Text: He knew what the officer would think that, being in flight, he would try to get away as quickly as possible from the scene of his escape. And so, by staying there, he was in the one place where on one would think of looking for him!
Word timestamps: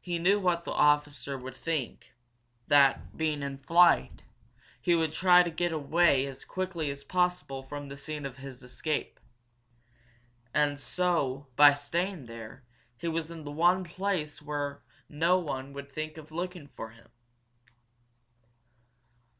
He 0.00 0.20
knew 0.20 0.38
what 0.38 0.62
the 0.62 0.70
officer 0.70 1.36
would 1.36 1.56
think 1.56 2.14
that, 2.68 3.16
being 3.16 3.42
in 3.42 3.58
flight, 3.58 4.22
he 4.80 4.94
would 4.94 5.12
try 5.12 5.42
to 5.42 5.50
get 5.50 5.72
away 5.72 6.26
as 6.26 6.44
quickly 6.44 6.92
as 6.92 7.02
possible 7.02 7.64
from 7.64 7.88
the 7.88 7.96
scene 7.96 8.24
of 8.24 8.36
his 8.36 8.62
escape. 8.62 9.18
And 10.54 10.78
so, 10.78 11.48
by 11.56 11.74
staying 11.74 12.26
there, 12.26 12.62
he 12.96 13.08
was 13.08 13.32
in 13.32 13.42
the 13.42 13.50
one 13.50 13.82
place 13.82 14.40
where 14.40 14.84
on 15.10 15.44
one 15.44 15.72
would 15.72 15.90
think 15.90 16.18
of 16.18 16.30
looking 16.30 16.68
for 16.68 16.90
him! 16.90 17.08